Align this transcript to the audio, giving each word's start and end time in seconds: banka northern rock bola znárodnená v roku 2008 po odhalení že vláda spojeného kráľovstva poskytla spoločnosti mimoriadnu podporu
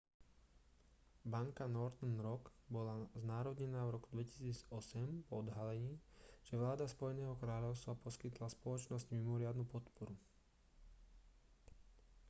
banka 1.33 1.65
northern 1.73 2.15
rock 2.27 2.47
bola 2.75 2.95
znárodnená 3.23 3.81
v 3.85 3.93
roku 4.01 4.09
2008 4.17 5.27
po 5.29 5.33
odhalení 5.45 5.93
že 6.47 6.57
vláda 6.61 6.85
spojeného 6.89 7.35
kráľovstva 7.43 7.93
poskytla 8.03 8.47
spoločnosti 8.55 9.11
mimoriadnu 9.15 9.61
podporu 9.73 10.15